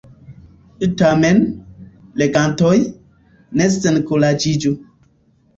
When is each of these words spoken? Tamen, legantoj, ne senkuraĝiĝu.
Tamen, 1.01 1.43
legantoj, 2.23 2.73
ne 3.63 3.71
senkuraĝiĝu. 3.77 4.77